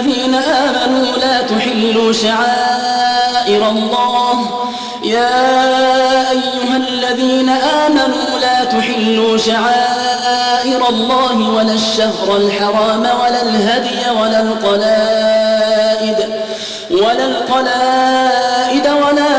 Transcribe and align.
الذين 0.00 0.34
آمنوا 0.34 1.16
لا 1.16 1.42
تحلوا 1.42 2.12
شعائر 2.12 3.70
الله. 3.70 4.66
يا 5.04 6.30
أيها 6.30 6.76
الذين 6.76 7.48
آمنوا 7.48 8.38
لا 8.40 8.64
تحلوا 8.64 9.38
شعائر 9.38 10.88
الله 10.88 11.50
ولا 11.50 11.72
الشهر 11.72 12.36
الحرام 12.36 13.00
ولا 13.00 13.42
الهدي 13.42 14.10
ولا 14.20 14.40
القلائد 14.40 16.16
ولا 16.90 17.24
القلائد 17.24 18.86
ولا 18.86 19.32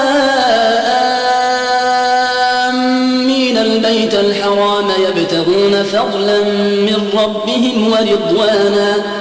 آمين. 2.69 3.57
البيت 3.57 4.13
الحرام 4.13 4.91
يبتغون 5.07 5.83
فضلا 5.83 6.39
من 6.87 7.09
ربهم 7.13 7.91
ورضوانا. 7.91 9.20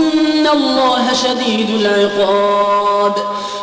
الله 0.53 1.13
شديد 1.13 1.69
العقاب. 1.69 3.15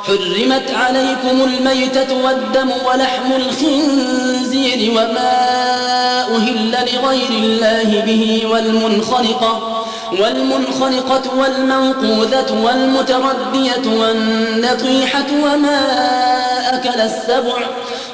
حرمت 0.07 0.71
عليكم 0.71 1.45
الميتة 1.45 2.25
والدم 2.25 2.71
ولحم 2.87 3.33
الخنزير 3.33 4.91
وما 4.91 5.39
أهل 6.37 6.71
لغير 6.71 7.31
الله 7.31 8.03
به 8.07 8.43
والمنخلقة 8.51 9.85
والمنخلقة 10.21 11.23
والموقوذة 11.37 12.63
والمتردية 12.65 14.01
والنطيحة 14.01 15.27
وما 15.45 15.79
أكل 16.75 17.01
السبع 17.01 17.59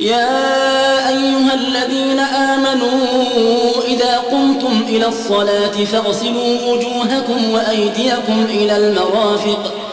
يا 0.00 1.08
أيها 1.08 1.54
الذين 1.54 2.18
آمنوا 2.20 3.82
إذا 3.86 4.18
قمتم 4.18 4.84
إلى 4.88 5.06
الصلاة 5.06 5.84
فاغسلوا 5.84 6.72
وجوهكم 6.72 7.50
وأيديكم 7.52 8.46
إلى 8.50 8.76
المرافق 8.76 9.85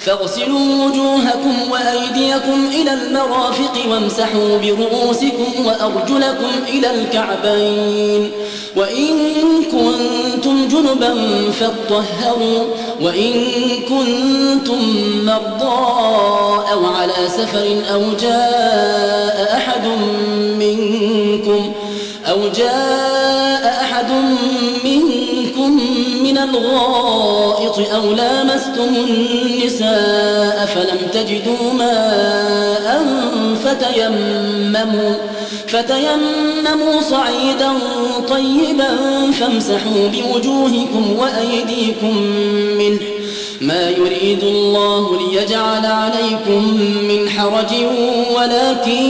فاغسلوا 0.00 0.84
وجوهكم 0.84 1.54
وأيديكم 1.70 2.68
إلى 2.80 2.92
المرافق 2.92 3.78
وامسحوا 3.90 4.58
برؤوسكم 4.58 5.66
وأرجلكم 5.66 6.50
إلى 6.68 6.90
الكعبين. 6.90 8.30
وإن 8.76 9.08
كنتم 9.64 10.68
جنبا 10.68 11.14
فاطهروا 11.50 12.64
وإن 13.00 13.32
كنتم 13.88 14.80
مرضى 15.26 16.70
أو 16.72 16.86
على 16.86 17.28
سفر 17.28 17.82
أو 17.92 18.02
جاء 18.20 19.56
أحد 19.56 19.86
منكم 20.58 21.72
أو 22.30 22.38
جاء 22.56 23.78
أحد 23.82 24.10
منكم 24.84 25.80
من 26.22 26.38
أو 27.94 28.12
لامستم 28.12 28.94
النساء 29.08 30.68
فلم 30.74 30.98
تجدوا 31.12 31.72
ماء 31.72 33.04
فتيمموا 33.64 35.14
فتيمموا 35.68 37.00
صعيدا 37.00 37.72
طيبا 38.28 38.96
فامسحوا 39.40 40.08
بوجوهكم 40.08 41.16
وأيديكم 41.18 42.16
منه 42.78 43.00
ما 43.60 43.90
يريد 43.90 44.44
الله 44.44 45.18
ليجعل 45.20 45.86
عليكم 45.86 46.80
من 47.08 47.28
حرج 47.28 47.74
ولكن 48.36 49.02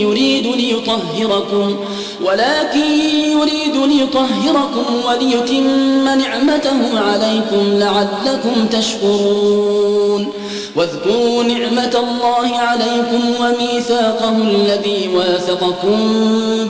يريد 0.00 0.46
ليطهركم 0.46 1.76
ولكن 2.24 2.86
يريد 3.30 3.76
ليطهركم 3.76 4.84
وليتم 5.06 6.04
نعمته 6.04 7.00
عليكم 7.00 7.78
لعلكم 7.78 8.66
تشكرون. 8.70 10.32
واذكروا 10.76 11.42
نعمة 11.42 12.04
الله 12.04 12.56
عليكم 12.58 13.22
وميثاقه 13.40 14.36
الذي 14.36 15.10
واثقكم 15.14 15.98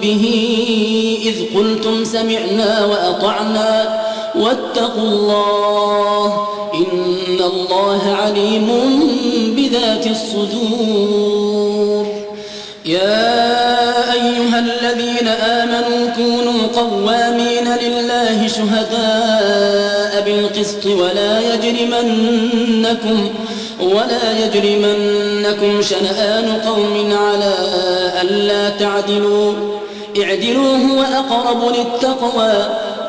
به 0.03 0.25
إذ 1.23 1.59
قلتم 1.59 2.05
سمعنا 2.05 2.85
وأطعنا 2.85 4.05
واتقوا 4.35 5.03
الله 5.03 6.49
إن 6.75 7.14
الله 7.47 8.17
عليم 8.23 8.69
بذات 9.57 10.07
الصدور. 10.07 11.45
يا 12.85 14.13
أيها 14.13 14.59
الذين 14.59 15.29
آمنوا 15.29 16.11
كونوا 16.17 16.67
قوامين 16.77 17.69
لله 17.83 18.49
شهداء 18.49 20.23
بالقسط 20.27 20.87
ولا 20.87 21.41
يجرمنكم 21.55 23.31
ولا 23.81 24.39
يجرمنكم 24.45 25.83
شنآن 25.83 26.61
قوم 26.67 27.13
على 27.13 27.55
ألا 28.23 28.69
تعدلوا. 28.69 29.53
اعدلوا 30.23 30.77
هو 30.77 31.03
أقرب 31.03 31.63
للتقوى. 31.69 32.55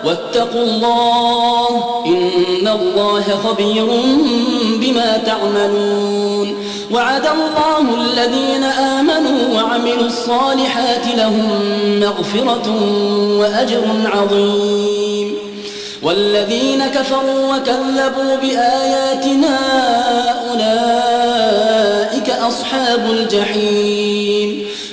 واتقوا 0.05 0.63
الله 0.63 2.03
إن 2.05 2.67
الله 2.67 3.23
خبير 3.43 3.85
بما 4.81 5.17
تعملون 5.25 6.55
وعد 6.91 7.25
الله 7.25 7.95
الذين 8.01 8.63
آمنوا 8.63 9.55
وعملوا 9.55 10.05
الصالحات 10.05 11.07
لهم 11.17 11.49
مغفرة 11.99 12.75
وأجر 13.39 13.83
عظيم 14.05 15.35
والذين 16.03 16.87
كفروا 16.87 17.55
وكذبوا 17.55 18.35
بآياتنا 18.41 19.57
أولئك 20.51 22.29
أصحاب 22.29 23.11
الجحيم 23.11 24.44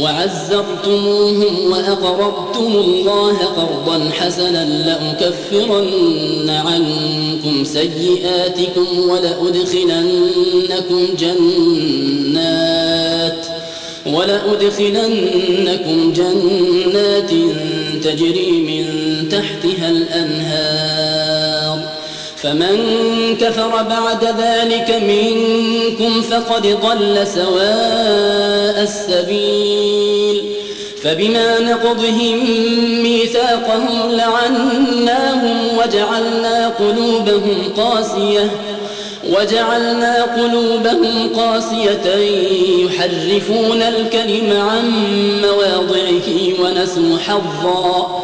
وعزرتموهم 0.00 1.70
وأقرضتم 1.70 2.66
الله 2.66 3.36
قرضا 3.36 4.10
حسنا 4.10 4.64
لأكفرن 4.64 6.50
عنكم 6.50 7.64
سيئاتكم 7.64 8.86
ولأدخلنكم 9.08 11.06
جنات 11.18 12.54
ولأدخلنكم 14.06 15.32
جنات 16.12 17.30
تجري 18.04 18.50
من 18.52 18.84
تحتها 19.28 19.90
الأنهار 19.90 21.23
فمن 22.44 23.36
كفر 23.40 23.82
بعد 23.82 24.24
ذلك 24.24 25.02
منكم 25.02 26.22
فقد 26.22 26.66
ضل 26.66 27.26
سواء 27.26 28.82
السبيل 28.82 30.44
فبما 31.02 31.58
نقضهم 31.58 32.38
ميثاقهم 33.02 34.10
لعناهم 34.10 35.78
وجعلنا 35.78 36.68
قلوبهم 36.68 37.72
قاسية 37.76 38.50
وجعلنا 39.30 40.22
قلوبهم 40.22 41.28
قاسية 41.36 42.14
يحرفون 42.84 43.82
الكلم 43.82 44.60
عن 44.60 44.92
مواضعه 45.42 46.60
ونسوا 46.60 47.18
حظا 47.18 48.23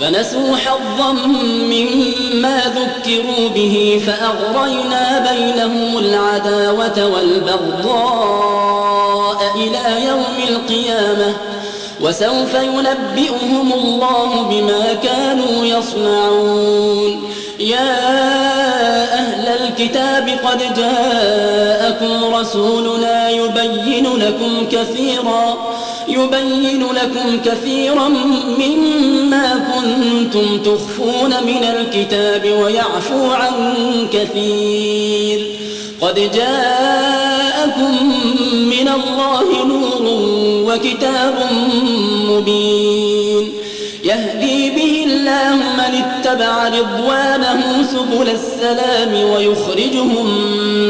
فنسوا 0.00 0.56
حظا 0.56 1.12
مما 1.42 2.60
ذكروا 2.66 3.48
به 3.54 4.02
فأغرينا 4.06 5.26
بينهم 5.32 5.98
العداوة 5.98 7.06
والبغضاء 7.14 8.58
إلى 9.54 10.06
يوم 10.08 10.36
القيامة 10.48 11.36
وسوف 12.00 12.54
ينبئهم 12.54 13.72
الله 13.72 14.42
بما 14.42 14.94
كانوا 15.02 15.64
يصنعون. 15.64 17.32
يا 17.60 17.98
أهل 19.14 19.48
الكتاب 19.48 20.28
قد 20.44 20.74
جاءكم 20.76 22.34
رسولنا 22.34 23.30
يبين 23.30 24.06
لكم 24.16 24.66
كثيرا 24.72 25.56
يبين 26.08 26.82
لكم 26.82 27.40
كثيرا 27.44 28.08
مما 28.58 29.70
كنتم 29.74 30.58
تخفون 30.58 31.30
من 31.30 31.64
الكتاب 31.64 32.44
ويعفو 32.62 33.30
عن 33.30 33.52
كثير. 34.12 35.46
قد 36.00 36.14
جاءكم 36.34 38.12
من 38.52 38.88
الله 38.88 39.66
نور 39.66 40.02
وكتاب 40.72 41.34
مبين. 42.28 43.52
يهدي 44.04 44.70
به 44.70 45.04
الله 45.06 45.56
من 45.56 46.02
اتبع 46.04 46.68
رضوانه 46.68 47.82
سبل 47.92 48.28
السلام 48.28 49.30
ويخرجهم 49.30 50.26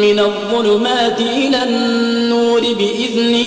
من 0.01 0.19
الظلمات 0.19 1.21
إلى 1.21 1.63
النور 1.63 2.61
بإذنه. 2.61 3.47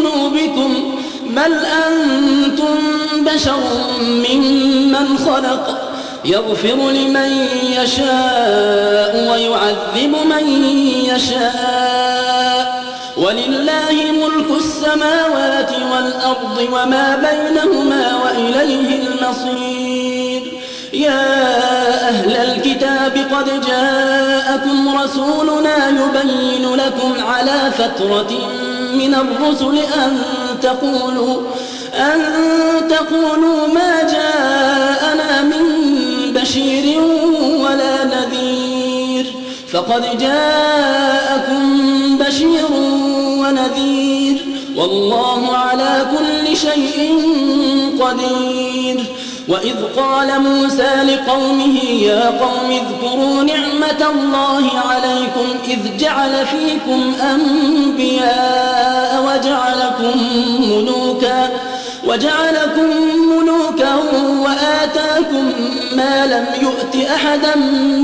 بذنوبكم 0.00 0.98
بل 1.26 1.54
أنتم 1.86 2.78
بشر 3.18 3.60
ممن 4.00 5.18
خلق 5.18 5.78
يغفر 6.24 6.90
لمن 6.90 7.46
يشاء 7.82 9.30
ويعذب 9.30 10.16
من 10.30 10.48
يشاء 11.14 12.84
ولله 13.16 13.92
ملك 14.12 14.58
السماوات 14.58 15.70
والأرض 15.92 16.68
وما 16.72 17.16
بينهما 17.16 18.22
وإليه 18.24 19.02
المصير 19.02 20.42
يا 20.92 21.20
أهل 22.08 22.36
الكتاب 22.36 23.26
قد 23.32 23.66
جاءكم 23.66 24.98
رسولنا 24.98 25.88
يبين 25.88 26.74
لكم 26.74 27.14
على 27.24 27.70
فترة 27.78 28.30
من 28.94 29.14
الرسل 29.14 29.78
أن 29.78 30.22
تقولوا 30.62 31.42
أن 31.94 32.20
تقولوا 32.88 33.66
ما 33.74 34.02
جاءنا 34.02 35.42
من 35.42 35.64
بشير 36.34 37.00
ولا 37.60 38.04
نذير. 38.04 39.26
فقد 39.72 40.18
جاءكم 40.18 41.62
بشير 42.18 42.72
ونذير. 43.40 44.44
والله 44.76 45.56
على 45.56 46.06
كل 46.18 46.56
شيء 46.56 47.22
قدير. 48.00 49.04
وإذ 49.48 49.76
قال 49.96 50.40
موسى 50.40 50.92
لقومه 51.02 51.78
يا 51.84 52.30
قوم 52.30 52.70
اذكروا 52.70 53.42
نعمة 53.42 54.10
الله 54.10 54.69
عليكم 54.90 55.46
إذ 55.68 55.96
جعل 55.98 56.46
فيكم 56.46 57.14
أنبياء 57.34 59.10
وجعلكم 59.26 60.14
ملوكا 60.60 61.50
وجعلكم 62.06 62.88
ملوكا 63.30 63.94
وآتاكم 64.44 65.52
ما 65.92 66.26
لم 66.26 66.46
يؤت 66.62 66.94
أحدا 67.06 67.56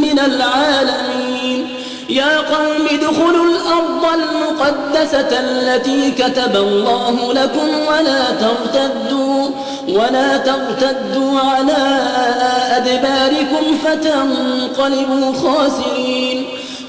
من 0.04 0.18
العالمين. 0.18 1.68
يا 2.08 2.38
قوم 2.38 2.86
ادخلوا 2.90 3.44
الأرض 3.44 4.04
المقدسة 4.14 5.40
التي 5.40 6.10
كتب 6.10 6.56
الله 6.56 7.32
لكم 7.32 7.68
ولا 7.88 8.22
ترتدوا 8.30 9.48
ولا 9.88 10.36
ترتدوا 10.36 11.40
على 11.40 11.98
أدباركم 12.76 13.78
فتنقلبوا 13.84 15.32
خاسرين. 15.32 16.46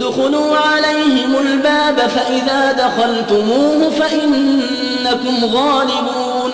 ادخلوا 0.00 0.56
عليهم 0.56 1.36
الباب 1.40 1.96
فإذا 1.98 2.72
دخلتموه 2.72 3.90
فإنكم 3.90 5.44
غالبون 5.44 6.52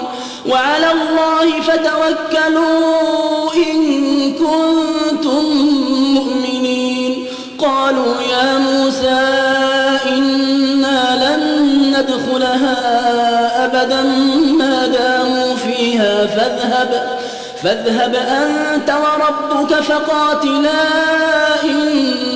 وعلى 0.48 0.92
الله 0.92 1.60
فتوكلوا 1.60 3.54
إن 3.54 4.32
كنتم 4.32 5.44
مؤمنين 6.14 7.26
قالوا 7.58 8.14
يا 8.32 8.58
موسى 8.58 9.28
إنا 10.06 11.36
لن 11.36 11.66
ندخلها 11.98 12.76
أبدا 13.64 14.02
ما 14.58 14.86
داموا 14.86 15.56
فيها 15.56 16.26
فاذهب 16.26 17.18
فاذهب 17.62 18.14
أنت 18.14 18.90
وربك 18.90 19.74
فقاتلا 19.74 20.72
إنا 21.64 22.35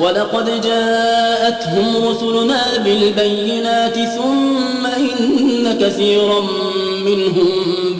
ولقد 0.00 0.60
جاءتهم 0.60 2.08
رسلنا 2.08 2.62
بالبينات 2.84 3.94
ثم 3.94 4.86
إن 4.86 5.78
كثيرا 5.80 6.40
منهم 7.04 7.48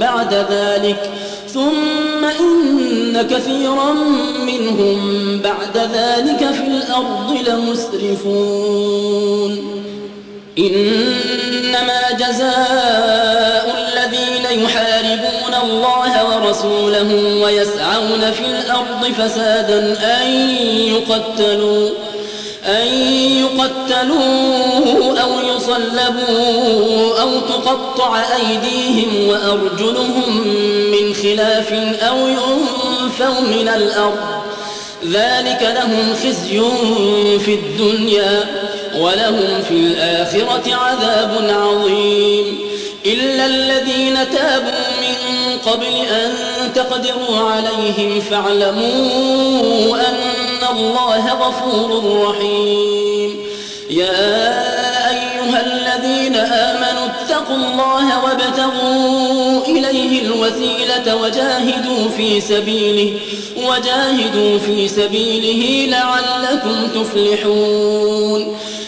بعد 0.01 0.35
ذلك 0.35 1.11
ثم 1.55 2.25
إن 2.25 3.23
كثيرا 3.31 3.93
منهم 4.47 4.99
بعد 5.45 5.77
ذلك 5.77 6.51
في 6.53 6.67
الأرض 6.67 7.39
لمسرفون. 7.49 8.99
إنما 10.59 12.01
جزاء 12.19 13.67
الذين 13.79 14.45
يحاربون 14.65 15.38
الله 15.65 16.13
ورسوله 16.25 17.41
ويسعون 17.43 18.31
في 18.33 18.47
الأرض 18.47 19.13
فسادا 19.19 19.99
أن 20.21 20.31
يقتلوا 20.71 21.91
أن 22.67 22.87
يقتلوا 23.43 25.21
أو 25.23 25.31
يصلبوا 25.57 27.21
أو 27.21 27.41
تقطع 27.41 28.23
أيديهم 28.37 29.29
وأرجلهم 29.29 30.47
من 30.91 31.15
خلاف 31.15 31.73
أو 32.03 32.17
ينفوا 32.29 33.41
من 33.41 33.69
الأرض. 33.69 34.43
ذلك 35.05 35.75
لهم 35.75 36.15
خزي 36.25 36.61
في 37.39 37.55
الدنيا 37.55 38.45
ولهم 38.99 39.63
في 39.69 39.75
الآخرة 39.75 40.75
عذاب 40.75 41.33
عظيم. 41.51 42.59
إلا 43.07 43.47
الذين 43.47 44.19
تابوا 44.31 44.78
قبل 45.71 45.95
أن 46.11 46.33
تقدروا 46.75 47.39
عليهم 47.51 48.21
فاعلموا 48.21 49.97
أن 49.97 50.77
الله 50.77 51.33
غفور 51.33 51.91
رحيم. 52.29 53.37
يا 53.91 54.49
أيها 55.11 55.61
الذين 55.67 56.37
آمنوا 56.37 57.07
اتقوا 57.07 57.57
الله 57.57 58.25
وابتغوا 58.25 59.67
إليه 59.67 60.23
الوسيلة 60.23 61.17
وجاهدوا 61.17 62.09
في 62.17 62.41
سبيله 62.41 63.13
وجاهدوا 63.57 64.59
في 64.59 64.89
سبيله 64.89 65.91
لعلكم 65.97 66.89
تفلحون. 66.95 68.57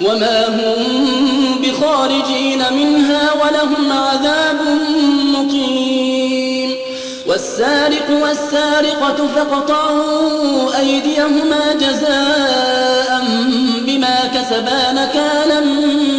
وما 0.00 0.46
هم 0.48 0.76
بخارجين 1.62 2.62
منها 2.72 3.32
ولهم 3.32 3.92
عذاب 3.92 4.56
مقيم. 5.34 6.74
والسارق 7.26 8.10
والسارقة 8.22 9.28
فاقطعوا 9.34 10.78
أيديهما 10.78 11.72
جزاء 11.80 13.24
بما 13.86 14.16
كسبا 14.34 14.92
نكالا 14.92 15.60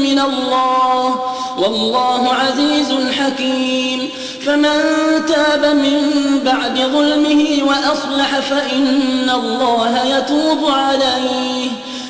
من 0.02 0.20
الله. 0.20 1.22
والله 1.58 2.34
عزيز 2.34 2.94
حكيم. 3.20 4.10
فمن 4.46 4.80
تاب 5.28 5.66
من 5.66 6.02
بعد 6.46 6.80
ظلمه 6.80 7.46
وأصلح 7.64 8.40
فإن 8.40 9.30
الله 9.30 10.18
يتوب 10.18 10.72
عليه. 10.72 11.70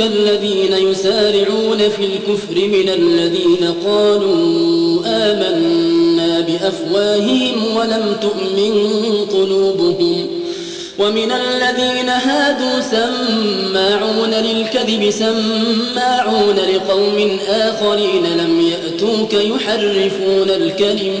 الذين 0.00 0.72
يسارعون 0.72 1.78
في 1.78 2.04
الكفر 2.04 2.54
من 2.54 2.88
الذين 2.88 3.74
قالوا 3.86 5.02
آمنا 5.06 6.40
بأفواههم 6.40 7.76
ولم 7.76 8.16
تؤمن 8.22 9.26
قلوبهم 9.32 10.26
ومن 10.98 11.32
الذين 11.32 12.08
هادوا 12.08 12.80
سماعون 12.80 14.30
للكذب 14.30 15.10
سماعون 15.10 16.56
لقوم 16.56 17.38
آخرين 17.48 18.24
لم 18.36 18.60
يأتوك 18.60 19.32
يحرفون 19.32 20.50
الكلم 20.50 21.20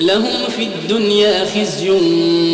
لهم 0.00 0.48
في 0.56 0.62
الدنيا 0.62 1.44
خزي 1.44 1.90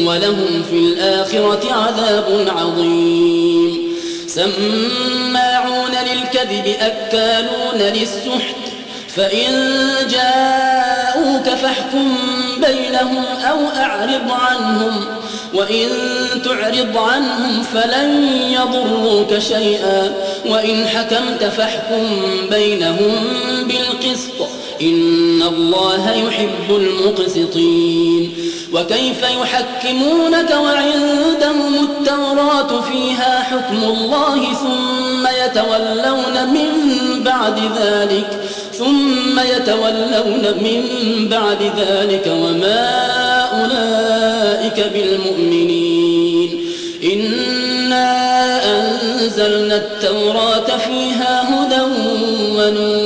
ولهم 0.07 0.65
في 0.71 0.77
الآخرة 0.77 1.73
عذاب 1.73 2.49
عظيم. 2.57 3.97
سماعون 4.27 5.91
للكذب 5.91 6.75
أكالون 6.81 7.81
للسحت. 7.81 8.57
فإن 9.17 9.53
جاءوك 10.11 11.49
فاحكم 11.49 12.17
بينهم 12.67 13.25
أو 13.51 13.59
أعرض 13.77 14.31
عنهم. 14.31 15.05
وإن 15.55 15.89
تعرض 16.45 16.97
عنهم 16.97 17.63
فلن 17.63 18.29
يضروك 18.53 19.39
شيئا. 19.39 20.15
وإن 20.47 20.87
حكمت 20.87 21.45
فاحكم 21.45 22.21
بينهم 22.51 23.15
بالقسط. 23.69 24.49
إن 24.81 25.43
الله 25.43 26.11
يحب 26.15 26.77
المقسطين. 26.77 28.35
وكيف 28.73 29.23
يحكمونك 29.43 30.51
وعندهم 30.51 31.75
التوراة 31.85 32.81
فيها 32.81 33.43
حكم 33.43 33.85
الله 33.85 34.55
ثم 34.55 35.27
يتولون 35.45 36.47
من 36.55 36.71
بعد 37.25 37.59
ذلك؟ 37.79 38.41
ثم 38.73 39.41
يتولون 39.41 40.55
من 40.63 40.83
بعد 41.31 41.63
ذلك 41.79 42.27
وما 42.27 42.87
أولئك 43.63 44.87
بالمؤمنين. 44.95 46.61
إنا 47.05 48.11
أنزلنا 48.81 49.77
التوراة 49.77 50.77
فيها 50.77 51.43
هدى 51.51 51.83
ونور. 52.53 53.06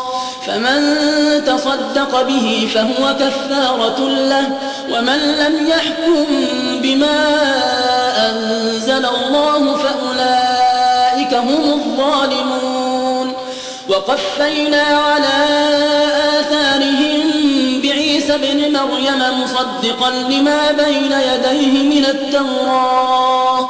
فمن 0.47 0.81
تصدق 1.45 2.21
به 2.21 2.69
فهو 2.73 3.15
كفارة 3.15 4.09
له 4.09 4.57
ومن 4.91 5.17
لم 5.17 5.67
يحكم 5.67 6.25
بما 6.81 7.19
أنزل 8.29 9.05
الله 9.05 9.77
فأولئك 9.77 11.33
هم 11.33 11.73
الظالمون. 11.73 13.33
وقفينا 13.89 14.81
على 14.81 15.47
آثارهم 16.39 17.31
بعيسى 17.83 18.37
بن 18.37 18.73
مريم 18.73 19.43
مصدقا 19.43 20.09
لما 20.09 20.71
بين 20.71 21.11
يديه 21.11 21.83
من 21.83 22.05
التوراة 22.05 23.69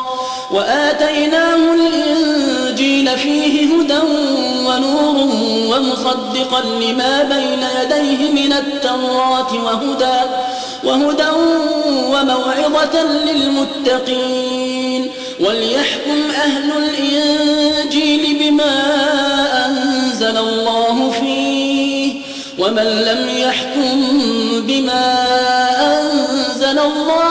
وآتيناه 0.52 1.56
الإنجيل 1.56 2.61
فيه 3.10 3.76
هدى 3.76 4.00
ونور 4.66 5.18
ومصدقا 5.72 6.62
لما 6.62 7.24
بين 7.24 7.64
يديه 7.82 8.32
من 8.32 8.54
التوراة 8.54 9.54
وهدى 9.54 10.20
وهدى 10.84 11.30
وموعظة 12.12 13.04
للمتقين. 13.26 14.72
وليحكم 15.42 16.32
أهل 16.44 16.72
الإنجيل 16.78 18.38
بما 18.40 18.76
أنزل 19.66 20.38
الله 20.38 21.12
فيه 21.20 22.14
ومن 22.60 22.84
لم 22.84 23.30
يحكم 23.38 24.12
بما 24.68 25.06
أنزل 26.00 26.80
الله 26.80 27.31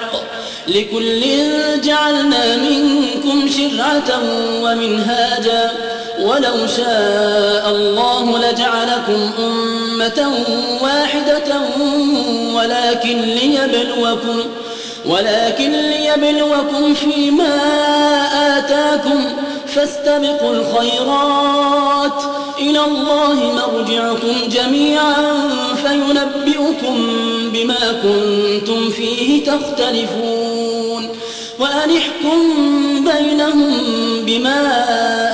لكل 0.67 1.21
جعلنا 1.81 2.55
منكم 2.55 3.49
شرعة 3.49 4.21
ومنهاجا. 4.61 5.71
ولو 6.21 6.67
شاء 6.77 7.69
الله 7.69 8.37
لجعلكم 8.37 9.31
أمة 9.39 10.45
واحدة 10.81 11.61
ولكن 12.53 13.21
ليبلوكم 13.21 14.43
ولكن 15.05 15.71
ليبلوكم 15.71 16.93
فيما 16.93 17.57
آتاكم. 18.57 19.25
فاستبقوا 19.75 20.53
الخيرات 20.53 22.23
إلى 22.59 22.79
الله 22.79 23.33
مرجعكم 23.33 24.35
جميعا 24.49 25.13
فينبئكم 25.83 26.97
بما 27.53 28.01
كنتم 28.03 28.89
فيه 28.89 29.43
تختلفون 29.43 31.09
وأن 31.59 31.97
احكم 31.97 32.39
بينهم 33.03 33.71
بما 34.25 34.85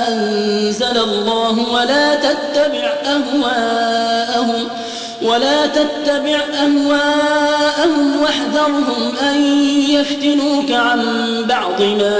أنزل 0.08 0.98
الله 0.98 1.72
ولا 1.72 2.14
تتبع 2.14 2.94
أهواءهم 3.04 4.68
ولا 5.22 5.66
تتبع 5.66 6.38
أهواءهم 6.54 8.22
واحذرهم 8.22 9.16
أن 9.22 9.44
يفتنوك 9.90 10.70
عن 10.70 11.02
بعض 11.48 11.82
ما 11.82 12.16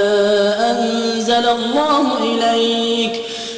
أنزل 0.70 1.48
الله 1.48 2.18
إليك 2.22 3.27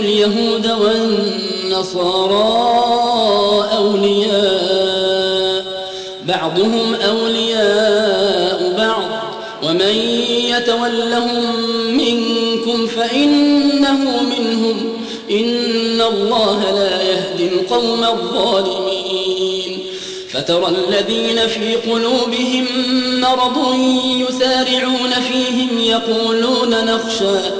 اليهود 0.00 0.66
والنصارى 0.66 2.40
أولياء 3.76 5.64
بعضهم 6.24 6.94
أولياء 6.94 8.74
بعض. 8.78 9.04
ومن 9.62 9.94
يتولهم 10.50 11.54
منكم 11.96 12.86
فإنه 12.86 14.22
منهم. 14.22 14.76
إن 15.30 16.00
الله 16.00 16.70
لا 16.74 17.02
يهدي 17.02 17.48
القوم 17.48 18.04
الظالمين. 18.04 19.78
فترى 20.32 20.66
الذين 20.88 21.46
في 21.46 21.74
قلوبهم 21.74 22.66
مرض 23.20 23.76
يسارعون 24.28 25.10
فيهم 25.10 25.78
يقولون 25.78 26.84
نخشى 26.84 27.59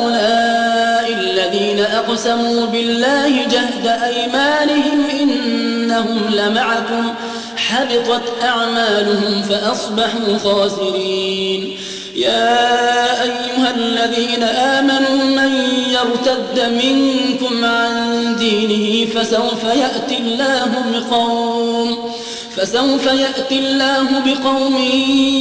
أقسموا 2.11 2.65
بالله 2.65 3.29
جهد 3.29 3.87
أيمانهم 3.87 5.05
إنهم 5.21 6.19
لمعكم 6.31 7.13
حبطت 7.57 8.43
أعمالهم 8.43 9.41
فأصبحوا 9.41 10.37
خاسرين. 10.43 11.77
يا 12.15 13.23
أيها 13.23 13.75
الذين 13.75 14.43
آمنوا 14.43 15.23
من 15.23 15.51
يرتد 15.91 16.83
منكم 16.83 17.65
عن 17.65 18.35
دينه 18.39 19.09
فسوف 19.11 19.63
يأتي 19.63 20.17
الله 20.17 20.71
بقوم 20.93 22.11
فسوف 22.55 23.05
يأتي 23.05 23.59
الله 23.59 24.07
بقوم 24.25 24.77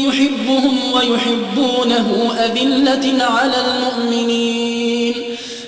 يحبهم 0.09 0.93
ويحبونه 0.93 2.33
أذلة 2.39 3.25
على 3.25 3.57
المؤمنين. 3.67 5.15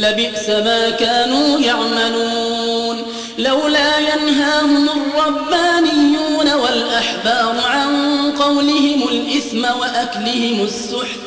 لبئس 0.00 0.48
ما 0.48 0.90
كانوا 0.90 1.60
يعملون. 1.60 3.02
لولا 3.38 3.98
ينهاهم 3.98 4.88
الربانيون 4.88 6.52
والأحبار 6.52 7.54
عن 7.64 7.90
قولهم 8.32 9.08
الإثم 9.08 9.64
وأكلهم 9.64 10.62
السحت 10.64 11.20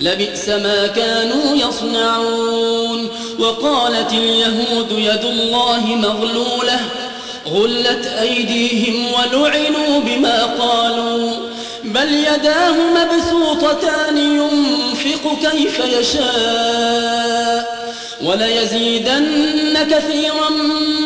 لبئس 0.00 0.48
ما 0.48 0.86
كانوا 0.86 1.56
يصنعون. 1.56 3.08
وقالت 3.38 4.12
اليهود 4.12 4.90
يد 4.90 5.24
الله 5.24 5.86
مغلولة 5.86 6.80
غلت 7.46 8.06
أيديهم 8.06 9.06
ولعنوا 9.12 10.00
بما 10.00 10.44
قالوا. 10.44 11.32
بل 11.84 12.14
يداه 12.14 12.74
مبسوطتان 12.94 14.18
ينفق 14.18 15.50
كيف 15.50 15.78
يشاء. 15.78 17.69
وليزيدن 18.22 19.76
كثيرا 19.90 20.50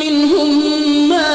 منهم 0.00 1.09
ما 1.09 1.27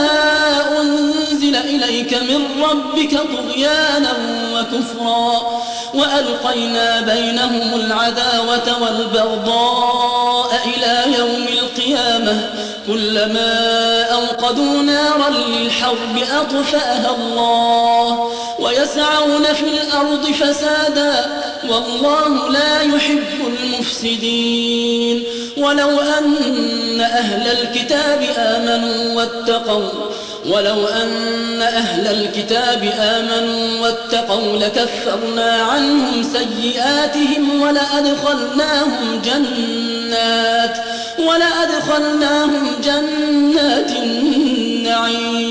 أنزل 0.81 1.55
إليك 1.55 2.13
من 2.13 2.63
ربك 2.63 3.11
طغيانا 3.11 4.38
وكفرا 4.59 5.61
وألقينا 5.93 7.01
بينهم 7.01 7.79
العداوة 7.79 8.81
والبغضاء 8.81 10.59
إلى 10.65 11.17
يوم 11.17 11.45
القيامة 11.47 12.49
كلما 12.87 14.01
أوقدوا 14.11 14.81
نارا 14.81 15.29
للحرب 15.29 16.17
أطفأها 16.41 17.15
الله 17.15 18.31
ويسعون 18.59 19.43
في 19.43 19.65
الأرض 19.65 20.25
فسادا 20.25 21.25
والله 21.69 22.49
لا 22.49 22.81
يحب 22.81 23.47
المفسدين 23.47 25.23
ولو 25.57 25.99
أن 25.99 27.01
أهل 27.01 27.47
الكتاب 27.47 28.21
آمنوا 28.37 29.15
واتقوا 29.15 29.89
ولو 30.45 30.87
أن 30.87 31.61
أهل 31.61 32.07
الكتاب 32.07 32.93
آمنوا 32.99 33.81
واتقوا 33.81 34.57
لكفرنا 34.57 35.51
عنهم 35.51 36.23
سيئاتهم 36.23 37.61
ولأدخلناهم 37.61 39.21
جنات 39.25 40.77
ولأدخلناهم 41.19 42.71
جنات 42.83 43.91
النعيم. 43.91 45.49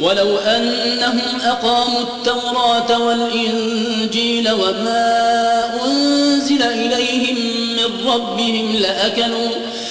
ولو 0.00 0.38
أنهم 0.38 1.40
أقاموا 1.44 2.00
التوراة 2.00 2.98
والإنجيل 2.98 4.52
وما 4.52 5.64
أنزل 5.86 6.62
إليهم 6.62 7.36
من 7.76 8.10
ربهم 8.10 8.76
لأكلوا 8.76 9.48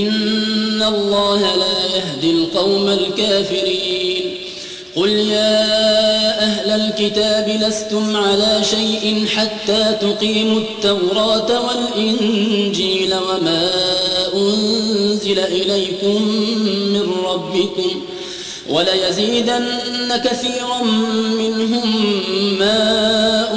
إن 0.00 0.82
الله 0.82 1.40
لا 1.40 1.96
يهدي 1.96 2.30
القوم 2.30 2.88
الكافرين. 2.88 4.38
قل 4.96 5.08
يا 5.08 5.84
أهل 6.42 6.70
الكتاب 6.70 7.48
لستم 7.48 8.16
على 8.16 8.60
شيء 8.64 9.26
حتى 9.26 9.96
تقيموا 10.00 10.60
التوراة 10.60 11.50
والإنجيل 11.66 13.14
وما 13.14 13.70
أنزل 14.34 15.38
إليكم 15.38 16.22
من 16.92 17.14
ربكم 17.24 18.02
وليزيدن 18.68 19.66
كثيرا 20.24 20.82
منهم 21.38 21.88
ما 22.58 22.80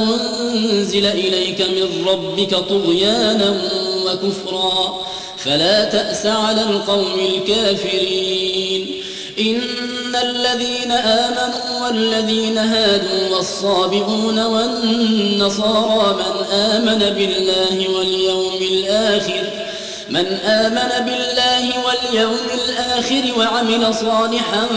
أنزل 0.04 1.06
إليك 1.06 1.62
من 1.62 2.08
ربك 2.08 2.56
طغيانا 2.56 3.62
وكفرا. 4.06 5.02
فلا 5.38 5.84
تأس 5.86 6.26
على 6.26 6.62
القوم 6.62 7.20
الكافرين. 7.20 9.02
إن 9.40 10.16
الذين 10.16 10.92
آمنوا 10.92 11.88
والذين 11.88 12.58
هادوا 12.58 13.36
والصابئون 13.36 14.46
والنصارى 14.46 16.14
من 16.14 16.46
آمن 16.54 17.00
بالله 17.00 17.90
واليوم 17.98 18.60
الآخر 18.62 19.44
من 20.10 20.26
آمن 20.46 21.06
بالله 21.06 21.64
واليوم 21.86 22.48
الآخر 22.54 23.24
وعمل 23.40 23.96
صالحا 23.96 24.68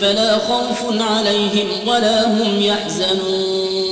فلا 0.00 0.38
خوف 0.38 1.02
عليهم 1.02 1.88
ولا 1.88 2.26
هم 2.26 2.62
يحزنون. 2.62 3.91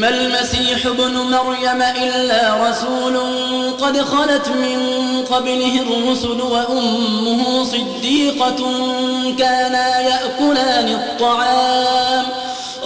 ما 0.00 0.08
المسيح 0.08 0.86
ابن 0.86 1.14
مريم 1.14 1.82
إلا 1.82 2.70
رسول 2.70 3.16
قد 3.80 4.02
خلت 4.02 4.48
من 4.48 4.80
قبله 5.30 5.82
الرسل 5.82 6.40
وأمه 6.40 7.64
صديقة 7.64 8.56
كانا 9.38 10.00
يأكلان 10.00 10.88
الطعام. 10.88 12.26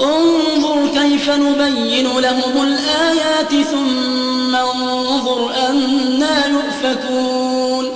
انظر 0.03 0.89
كيف 0.95 1.31
نبين 1.31 2.19
لهم 2.19 2.63
الآيات 2.63 3.67
ثم 3.67 4.55
انظر 4.55 5.53
أنا 5.69 6.47
يؤفكون. 6.47 7.91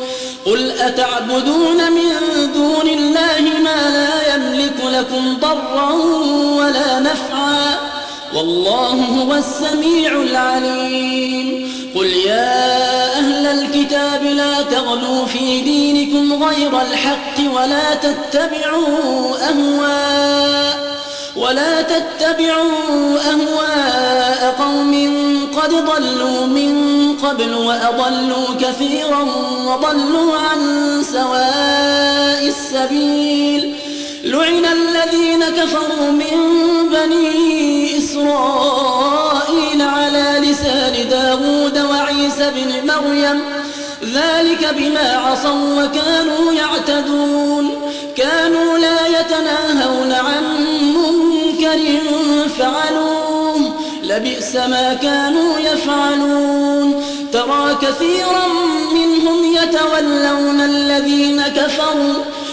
قل 0.47 0.71
أتعبدون 0.71 1.93
من 1.93 2.13
دون 2.55 2.89
الله 2.89 3.41
ما 3.65 3.91
لا 3.91 4.35
يملك 4.35 4.77
لكم 4.85 5.37
ضرا 5.41 5.93
ولا 6.59 7.01
نفعا. 7.01 7.88
والله 8.35 8.93
هو 8.93 9.35
السميع 9.35 10.23
العليم. 10.23 11.69
قل 11.95 12.07
يا 12.07 13.19
أهل 13.19 13.47
الكتاب 13.47 14.23
لا 14.23 14.63
تغلوا 14.63 15.27
في 15.27 15.61
دينكم 15.61 16.45
غير 16.45 16.81
الحق 16.81 17.55
ولا 17.55 17.95
تتبعوا 17.95 19.37
أهواء 19.49 20.99
ولا 21.37 21.83
تتبعوا 21.83 23.19
أهواء 23.19 24.55
قوم 24.59 24.93
قد 25.57 25.71
ضلوا 25.71 26.47
من 26.47 26.73
قبل 27.23 27.55
وأضلوا 27.55 28.55
كثيرا 28.61 29.23
وضلوا 29.67 30.37
عن 30.37 30.61
سواء 31.13 32.49
السبيل. 32.49 33.75
لعن 34.29 34.65
الذين 34.65 35.45
كفروا 35.45 36.11
من 36.11 36.37
بني 36.93 37.99
إسرائيل 37.99 39.83
على 39.83 40.51
لسان 40.51 41.09
داود 41.11 41.79
وعيسى 41.79 42.51
بن 42.51 42.93
مريم. 42.93 43.41
ذلك 44.15 44.75
بما 44.79 45.17
عصوا 45.17 45.85
وكانوا 45.85 46.53
يعتدون. 46.53 47.71
كانوا 48.17 48.79
لا 48.79 49.07
يتناهون 49.07 50.13
عن 50.13 50.45
منكر 50.95 51.79
فعلوه. 52.59 53.75
لبئس 54.03 54.57
ما 54.57 54.99
كانوا 55.03 55.59
يفعلون. 55.59 57.05
ترى 57.33 57.79
كثيرا 57.83 58.47
منهم 58.95 59.55
يتولون 59.55 60.61
الذين 60.61 61.43
كفروا. 61.43 62.15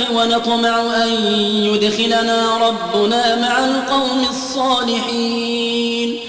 الحق 0.00 0.16
ونطمع 0.16 1.02
أن 1.02 1.08
يدخلنا 1.64 2.56
ربنا 2.56 3.36
مع 3.36 3.64
القوم 3.64 4.26
الصالحين. 4.30 6.20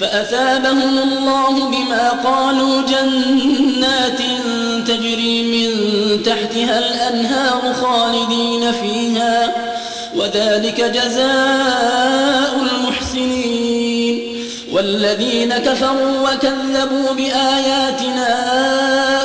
فأثابهم 0.00 0.98
الله 0.98 1.70
بما 1.70 2.08
قالوا 2.24 2.82
جنات 2.82 4.18
تجري 4.86 5.42
من 5.42 5.70
تحتها 6.22 6.78
الأنهار 6.78 7.74
خالدين 7.82 8.72
فيها 8.72 9.54
وذلك 10.16 10.80
جزاء 10.80 12.66
المحسنين. 12.72 14.36
والذين 14.72 15.58
كفروا 15.58 16.20
وكذبوا 16.20 17.12
بآياتنا 17.12 18.28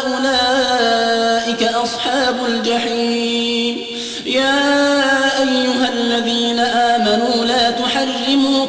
أولئك 0.07 1.63
أصحاب 1.63 2.35
الجحيم. 2.45 3.20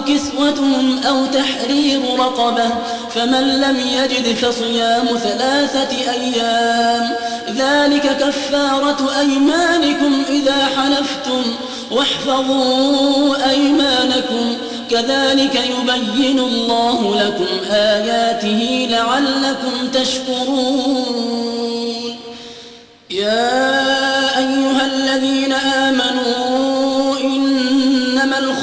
كسوتهم 0.00 1.00
أو 1.08 1.26
تحرير 1.26 2.00
رقبة 2.18 2.68
فمن 3.14 3.60
لم 3.60 3.76
يجد 3.80 4.36
فصيام 4.36 5.06
ثلاثة 5.06 6.12
أيام. 6.12 7.10
ذلك 7.48 8.16
كفارة 8.16 9.10
أيمانكم 9.20 10.22
إذا 10.28 10.68
حلفتم 10.76 11.42
واحفظوا 11.90 13.50
أيمانكم. 13.50 14.56
كذلك 14.90 15.54
يبين 15.54 16.38
الله 16.38 17.22
لكم 17.22 17.46
آياته 17.70 18.86
لعلكم 18.90 19.88
تشكرون. 19.92 21.24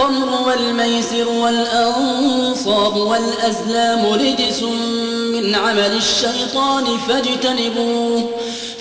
الخمر 0.01 0.47
والميسر 0.47 1.29
والأنصاب 1.29 2.95
والأزلام 2.95 4.05
رجس 4.05 4.63
من 5.33 5.55
عمل 5.55 5.97
الشيطان 5.97 6.97
فاجتنبوه 7.07 8.29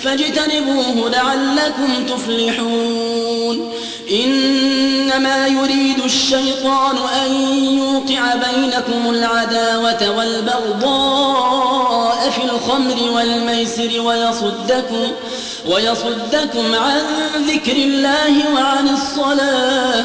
فاجتنبوه 0.03 1.11
لعلكم 1.11 2.07
تفلحون. 2.07 3.73
إنما 4.11 5.47
يريد 5.47 5.99
الشيطان 6.05 6.97
أن 6.97 7.33
يوقع 7.79 8.35
بينكم 8.35 9.11
العداوة 9.11 10.17
والبغضاء 10.19 11.51
في 12.31 12.45
الخمر 12.45 13.11
والميسر 13.13 14.01
ويصدكم, 14.01 15.13
ويصدكم 15.67 16.75
عن 16.75 17.01
ذكر 17.49 17.77
الله 17.77 18.55
وعن 18.55 18.89
الصلاة. 18.89 20.05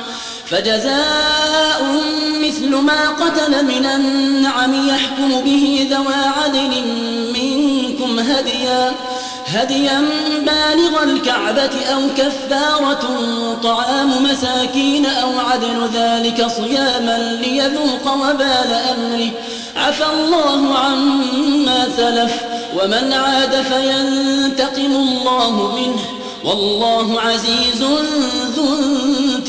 فجزاء 0.51 2.01
مثل 2.43 2.75
ما 2.75 3.09
قتل 3.09 3.65
من 3.65 3.85
النعم 3.85 4.87
يحكم 4.87 5.41
به 5.41 5.87
ذوى 5.91 6.15
عدل 6.43 6.83
منكم 7.33 8.19
هديا 8.19 8.91
هديا 9.47 10.01
بالغ 10.39 11.03
الكعبة 11.03 11.85
أو 11.93 12.01
كفارة 12.17 13.07
طعام 13.63 14.23
مساكين 14.23 15.05
أو 15.05 15.39
عدل 15.39 15.89
ذلك 15.93 16.47
صياما 16.47 17.39
ليذوق 17.41 18.13
وبال 18.13 18.73
أمره. 18.91 19.31
عفى 19.75 20.05
الله 20.13 20.77
عما 20.77 21.87
سلف 21.97 22.33
ومن 22.81 23.13
عاد 23.13 23.61
فينتقم 23.61 24.95
الله 24.95 25.75
منه. 25.75 26.01
والله 26.43 27.21
عزيز 27.21 27.83
ذو 28.55 28.71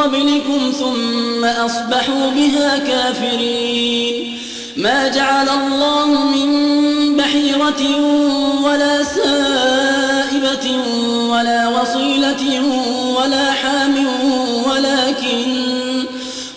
قبلكم 0.00 0.72
ثم 0.78 1.44
أصبحوا 1.44 2.30
بها 2.30 2.78
كافرين. 2.78 4.38
ما 4.76 5.08
جعل 5.08 5.48
الله 5.48 6.06
من 6.06 7.16
بحيرة 7.16 7.82
ولا 8.64 9.02
سائبة 9.02 10.66
ولا 11.30 11.68
وصيلة 11.68 12.62
ولا 13.18 13.52
حام 13.52 14.06
ولكن 14.70 15.64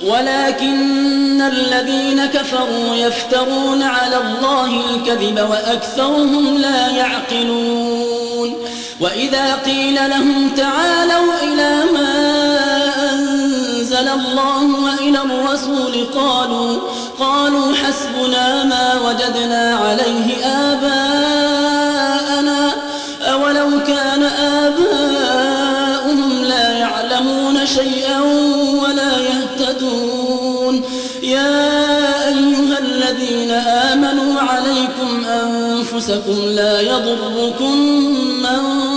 ولكن 0.05 1.41
الذين 1.41 2.25
كفروا 2.25 2.95
يفترون 2.95 3.83
على 3.83 4.17
الله 4.17 4.81
الكذب 4.89 5.39
وأكثرهم 5.49 6.57
لا 6.57 6.89
يعقلون. 6.89 8.53
وإذا 8.99 9.55
قيل 9.65 9.95
لهم 9.95 10.49
تعالوا 10.57 11.33
إلى 11.43 11.83
ما 11.93 12.36
أنزل 13.97 14.09
الله 14.09 14.63
وإلى 14.83 15.19
الرسول 15.21 16.05
قالوا 16.15 16.77
قالوا 17.19 17.73
حسبنا 17.73 18.63
ما 18.63 19.01
وجدنا 19.07 19.75
عليه 19.75 20.45
آباءنا 20.45 21.81
أولو 23.21 23.69
كان 23.87 24.23
آباؤهم 24.63 25.23
لا 26.43 26.77
يعلمون 26.77 27.65
شيئا 27.65 28.21
ولا 28.81 29.17
يهتدون. 29.17 30.81
يا 31.23 32.27
أيها 32.27 32.79
الذين 32.79 33.51
آمنوا 33.51 34.41
عليكم 34.41 35.25
أنفسكم 35.25 36.37
لا 36.45 36.81
يضركم 36.81 37.77
من 38.41 38.96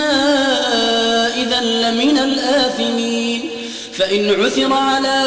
إذا 1.35 1.61
لمن 1.61 2.17
الآثمين 2.17 3.49
فإن 3.97 4.43
عثر 4.43 4.73
على 4.73 5.23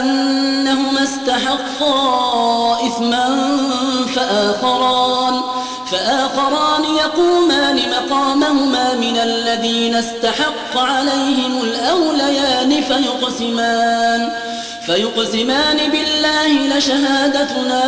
أنهما 0.00 1.02
استحقا 1.02 2.86
إثما 2.86 3.58
فآخران 4.14 5.40
فآخران 5.90 6.84
يقومان 6.84 7.80
مقامهما 7.90 8.94
من 8.94 9.16
الذين 9.16 9.94
استحق 9.94 10.76
عليهم 10.76 11.62
الأوليان 11.62 12.82
فيقسمان 12.82 14.28
فيقسمان 14.86 15.76
بالله 15.76 16.76
لشهادتنا 16.76 17.82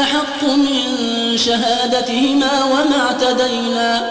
أحق 0.00 0.44
من 0.44 1.36
شهادتهما 1.36 2.64
وما 2.64 3.06
اعتدينا 3.06 4.10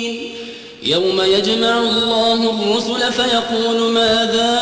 يوم 0.83 1.21
يجمع 1.21 1.79
الله 1.79 2.49
الرسل 2.49 3.11
فيقول 3.11 3.91
ماذا 3.91 4.59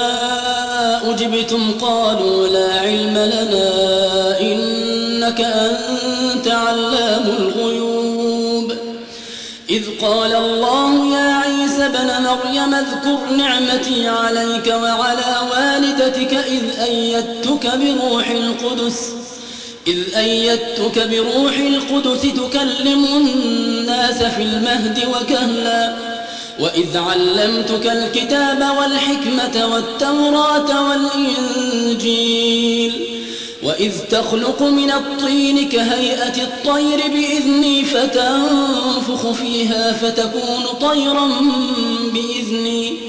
أجبتم؟ 1.05 1.71
قالوا 1.81 2.47
لا 2.47 2.73
علم 2.79 3.17
لنا 3.17 4.39
إنك 4.39 5.41
أنت 5.41 6.47
علام 6.47 7.23
الغيوب. 7.39 8.73
إذ 9.69 9.83
قال 10.01 10.35
الله 10.35 11.17
يا 11.17 11.33
عيسى 11.33 11.89
بن 11.89 12.11
مريم 12.23 12.73
اذكر 12.73 13.19
نعمتي 13.37 14.07
عليك 14.07 14.67
وعلى 14.67 15.35
والدتك 15.51 16.33
إذ 16.33 16.79
أيدتك 16.79 17.71
بروح 17.75 18.29
القدس 18.29 19.09
إذ 19.87 20.15
أيدتك 20.15 21.07
بروح 21.07 21.57
القدس 21.57 22.21
تكلم 22.21 23.05
الناس 23.05 24.23
في 24.23 24.41
المهد 24.41 24.99
وكهلا. 25.07 26.08
وإذ 26.59 26.97
علمتك 26.97 27.87
الكتاب 27.87 28.77
والحكمة 28.79 29.73
والتوراة 29.73 30.89
والإنجيل 30.89 32.93
وإذ 33.63 33.93
تخلق 34.11 34.61
من 34.61 34.91
الطين 34.91 35.69
كهيئة 35.69 36.43
الطير 36.43 36.97
بإذني 37.07 37.85
فتنفخ 37.85 39.31
فيها 39.31 39.93
فتكون 39.93 40.63
طيرا 40.81 41.29
بإذني 42.13 43.08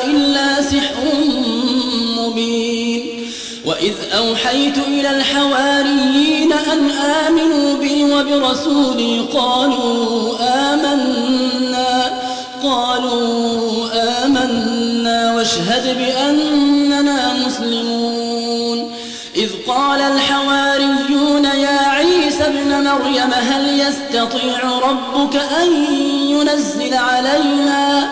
وإذ 3.81 3.93
أوحيت 4.17 4.77
إلى 4.77 5.09
الحواريين 5.09 6.53
أن 6.53 6.91
آمنوا 6.91 7.77
بي 7.77 8.03
وبرسولي 8.03 9.19
قالوا 9.19 10.37
آمنا 10.39 12.21
قالوا 12.63 13.89
آمنا 14.25 15.35
واشهد 15.35 15.97
بأننا 15.97 17.33
مسلمون. 17.33 18.91
إذ 19.35 19.49
قال 19.67 20.01
الحواريون 20.01 21.45
يا 21.45 21.79
عيسى 21.87 22.43
ابن 22.43 22.89
مريم 22.89 23.33
هل 23.33 23.79
يستطيع 23.79 24.79
ربك 24.89 25.35
أن 25.35 25.85
ينزل 26.29 26.93
علينا 26.93 28.09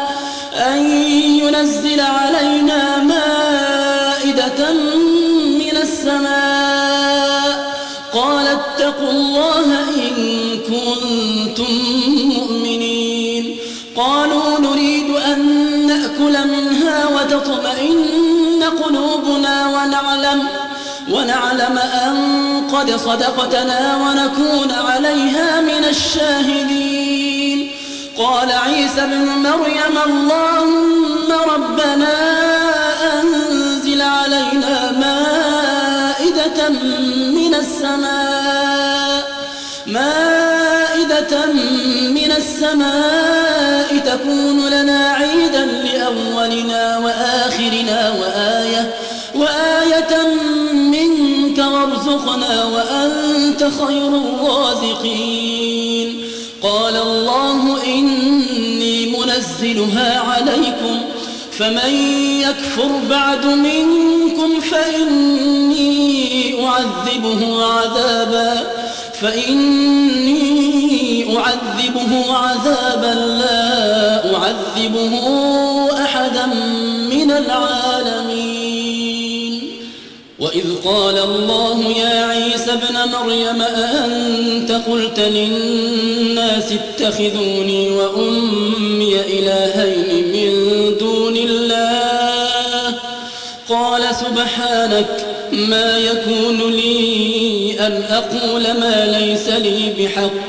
أن 0.53 0.91
ينزل 1.41 1.99
علينا 1.99 3.03
مائدة 3.03 3.48
الله 9.29 9.65
إن 9.95 10.59
كنتم 10.59 11.73
مؤمنين. 12.35 13.57
قالوا 13.95 14.59
نريد 14.59 15.09
أن 15.09 15.39
نأكل 15.87 16.47
منها 16.47 17.07
وتطمئن 17.07 18.63
قلوبنا 18.83 19.67
ونعلم 19.67 20.47
ونعلم 21.11 21.77
أن 21.77 22.15
قد 22.73 22.91
صدقتنا 22.91 23.97
ونكون 23.97 24.71
عليها 24.71 25.61
من 25.61 25.85
الشاهدين. 25.89 27.71
قال 28.17 28.51
عيسى 28.51 29.01
ابن 29.01 29.25
مريم 29.25 29.95
اللهم 30.05 31.31
ربنا 31.53 32.68
من 42.09 42.31
السماء 42.37 43.97
تكون 44.05 44.69
لنا 44.69 45.07
عيدا 45.07 45.65
لأولنا 45.65 46.97
وآخرنا 46.97 48.13
وآية 48.19 48.93
وآية 49.35 50.27
منك 50.73 51.57
وارزقنا 51.57 52.65
وأنت 52.65 53.63
خير 53.63 54.07
الرازقين 54.07 55.49
قال 56.63 56.95
الله 56.95 57.85
إني 57.87 59.17
منزلها 59.17 60.19
عليكم 60.19 61.01
فمن 61.51 61.93
يكفر 62.41 62.91
بعد 63.09 63.45
منكم 63.45 64.59
فإني 64.59 66.19
أعذبه 66.65 67.65
عذابا 67.65 68.67
فإني 69.21 70.68
أعذبه 71.39 72.11
عذابا 72.33 73.13
لا 73.41 74.35
أعذبه 74.35 75.13
أحدا 76.03 76.45
من 77.13 77.31
العالمين. 77.31 78.69
وإذ 80.39 80.65
قال 80.85 81.17
الله 81.17 81.77
يا 81.83 82.25
عيسى 82.25 82.73
ابن 82.73 83.11
مريم 83.11 83.61
أأنت 83.61 84.71
قلت 84.71 85.19
للناس 85.19 86.71
اتخذوني 86.71 87.89
وأمي 87.89 89.15
إلهين 89.21 90.27
من 90.33 90.51
دون 90.97 91.37
الله. 91.37 92.95
قال 93.69 94.01
سبحانك 94.15 95.25
ما 95.51 95.97
يكون 95.97 96.71
لي 96.71 97.77
أن 97.79 98.03
أقول 98.09 98.63
ما 98.63 99.05
ليس 99.19 99.47
لي 99.49 99.93
بحق. 99.99 100.48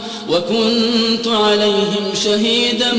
وكنت 0.31 1.27
عليهم 1.27 2.13
شهيدا 2.23 2.93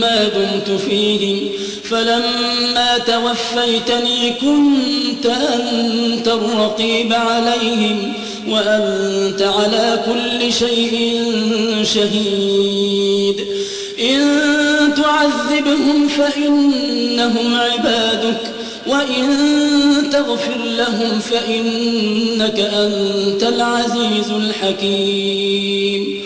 ما 0.00 0.28
دمت 0.28 0.80
فيهم 0.80 1.48
فلما 1.84 2.98
توفيتني 2.98 4.30
كنت 4.30 5.26
أنت 5.26 6.28
الرقيب 6.28 7.12
عليهم 7.12 8.12
وأنت 8.48 9.42
على 9.42 10.04
كل 10.06 10.52
شيء 10.52 11.22
شهيد. 11.82 13.46
إن 14.00 14.94
تعذبهم 14.96 16.08
فإنهم 16.08 17.54
عبادك 17.54 18.40
وإن 18.86 19.26
تغفر 20.12 20.58
لهم 20.78 21.20
فإنك 21.20 22.60
أنت 22.60 23.42
العزيز 23.42 24.30
الحكيم. 24.30 26.25